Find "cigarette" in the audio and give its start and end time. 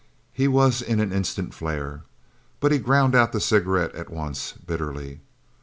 3.39-3.93